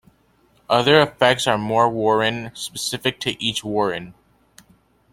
[0.67, 4.15] Other effects are more warren specific to each Warren.